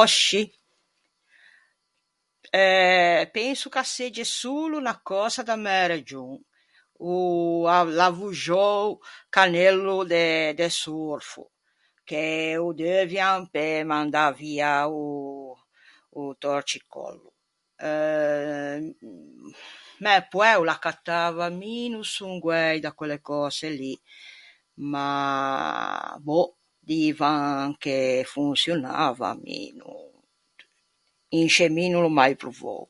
[0.00, 0.42] Oscì
[2.64, 6.34] eh penso ch’a segge solo unna cösa da mæ region.
[7.12, 7.14] O
[7.78, 8.88] av- l’avvoxou
[9.36, 10.26] canello de
[10.58, 11.44] de sorfo,
[12.08, 12.24] che
[12.64, 15.04] ô deuvian pe mandâ via o
[16.18, 17.30] o torcicòllo.
[17.92, 18.78] Euh
[20.04, 23.94] mæ poæ o l’accattava, mi no son guæi da quelle cöse lì,
[24.92, 25.06] ma
[26.26, 26.50] boh,
[26.86, 27.52] divan
[27.82, 27.96] che
[28.32, 29.90] fonçionava, mi no,
[31.38, 32.82] in sce mi no l’ò mai provou.